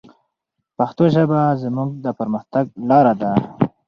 [0.77, 3.31] پښتو ژبه زموږ د پرمختګ لاره ده.